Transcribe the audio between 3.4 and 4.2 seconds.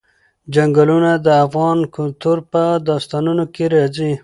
کې راځي.